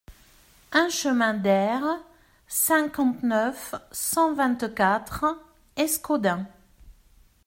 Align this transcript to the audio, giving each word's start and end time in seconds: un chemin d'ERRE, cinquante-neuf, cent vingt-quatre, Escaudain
un 0.71 0.89
chemin 0.89 1.35
d'ERRE, 1.35 1.99
cinquante-neuf, 2.47 3.75
cent 3.91 4.33
vingt-quatre, 4.33 5.25
Escaudain 5.77 6.47